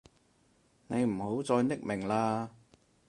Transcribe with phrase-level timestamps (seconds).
[0.87, 2.49] 你唔好再匿名喇